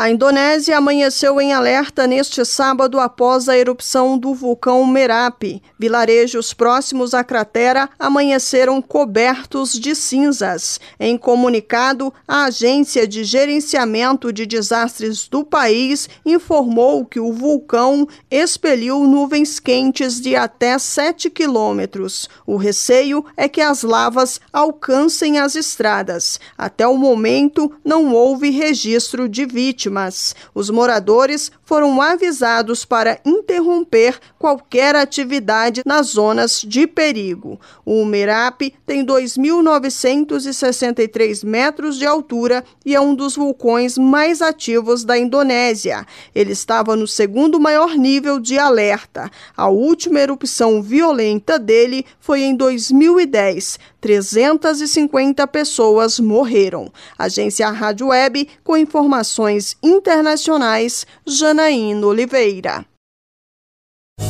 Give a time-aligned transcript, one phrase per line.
[0.00, 5.60] A Indonésia amanheceu em alerta neste sábado após a erupção do vulcão Merapi.
[5.76, 10.78] Vilarejos próximos à cratera amanheceram cobertos de cinzas.
[11.00, 19.00] Em comunicado, a Agência de Gerenciamento de Desastres do país informou que o vulcão expeliu
[19.00, 22.30] nuvens quentes de até 7 quilômetros.
[22.46, 26.38] O receio é que as lavas alcancem as estradas.
[26.56, 30.36] Até o momento, não houve registro de vítimas vítimas.
[30.54, 37.58] Os moradores foram avisados para interromper qualquer atividade nas zonas de perigo.
[37.84, 45.18] O Merapi tem 2.963 metros de altura e é um dos vulcões mais ativos da
[45.18, 46.06] Indonésia.
[46.34, 49.30] Ele estava no segundo maior nível de alerta.
[49.56, 53.78] A última erupção violenta dele foi em 2010.
[54.00, 56.92] 350 pessoas morreram.
[57.18, 62.84] Agência Rádio Web com informações internacionais, Janaína Oliveira.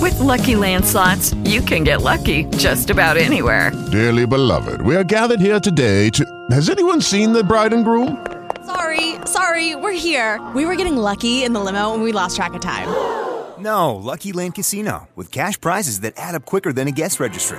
[0.00, 3.72] With lucky landslots, you can get lucky just about anywhere.
[3.90, 6.24] Dearly beloved, we are gathered here today to.
[6.50, 8.16] Has anyone seen the bride and groom?
[8.64, 10.40] Sorry, sorry, we're here.
[10.54, 12.88] We were getting lucky in the limo and we lost track of time.
[13.58, 17.58] No, Lucky Land Casino, with cash prizes that add up quicker than a guest registry.